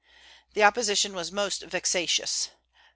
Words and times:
The 0.55 0.63
opposition 0.63 1.13
was 1.13 1.31
most 1.31 1.61
vexatious. 1.61 2.49